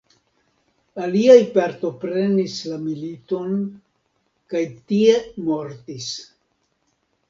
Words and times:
Aliaj 1.07 1.35
partoprenis 1.57 2.57
la 2.73 2.81
militon 2.87 3.55
kaj 4.53 4.67
tie 4.81 5.23
mortis. 5.49 6.15